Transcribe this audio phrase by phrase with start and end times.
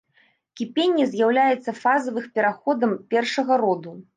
[0.61, 3.99] Кіпенне з'яўляецца фазавых пераходам першага роду.